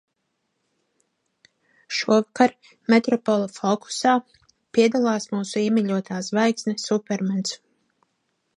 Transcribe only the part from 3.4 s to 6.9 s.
fokusā" piedalās mūsu iemīļotā zvaigzne,